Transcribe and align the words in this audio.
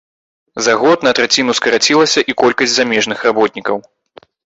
За 0.67 0.73
год 0.83 1.05
на 1.09 1.13
траціну 1.19 1.55
скарацілася 1.59 2.25
і 2.33 2.37
колькасць 2.43 2.75
замежных 2.79 3.17
работнікаў. 3.31 3.75